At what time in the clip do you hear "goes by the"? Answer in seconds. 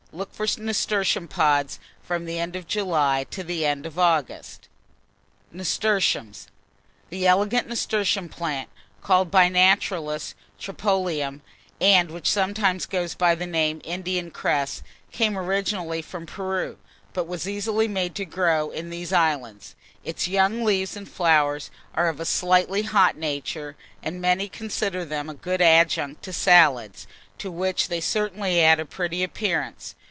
12.85-13.47